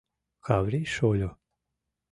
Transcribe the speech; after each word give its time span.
Каврий 0.45 0.87
шольо... 0.95 1.29